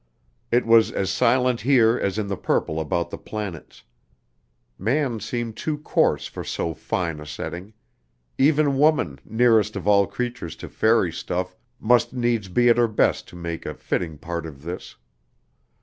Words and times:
It 0.51 0.65
was 0.65 0.91
as 0.91 1.11
silent 1.11 1.61
here 1.61 1.95
as 1.95 2.17
in 2.17 2.25
the 2.25 2.35
purple 2.35 2.79
about 2.81 3.11
the 3.11 3.19
planets. 3.19 3.83
Man 4.79 5.19
seemed 5.19 5.55
too 5.57 5.77
coarse 5.77 6.25
for 6.25 6.43
so 6.43 6.73
fine 6.73 7.19
a 7.19 7.25
setting. 7.27 7.73
Even 8.39 8.79
woman, 8.79 9.19
nearest 9.23 9.75
of 9.75 9.87
all 9.87 10.07
creatures 10.07 10.55
to 10.55 10.69
fairy 10.69 11.11
stuff, 11.13 11.55
must 11.79 12.13
needs 12.13 12.47
be 12.47 12.67
at 12.67 12.79
her 12.79 12.87
best 12.87 13.27
to 13.27 13.35
make 13.35 13.63
a 13.63 13.75
fitting 13.75 14.17
part 14.17 14.47
of 14.47 14.63
this. 14.63 14.95